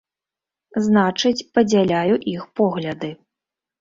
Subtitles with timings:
[0.85, 3.09] Значыць, падзяляю іх погляды.